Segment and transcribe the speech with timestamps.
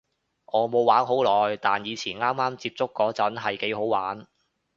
[0.45, 4.25] 我冇玩好耐，但以前啱啱接觸嗰陣係幾好玩